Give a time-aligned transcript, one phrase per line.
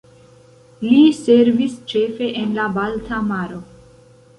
[0.85, 3.67] Li servis ĉefe en la Balta Maro.